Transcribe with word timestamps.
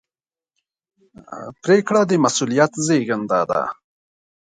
پرېکړه 1.63 2.01
د 2.09 2.11
مسؤلیت 2.23 2.73
زېږنده 2.85 3.41
ده. 3.49 3.61